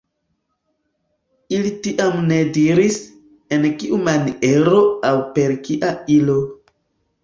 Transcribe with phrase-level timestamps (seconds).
[1.57, 2.99] Ili tiam ne diris,
[3.59, 6.45] en kiu maniero aŭ per kia ilo.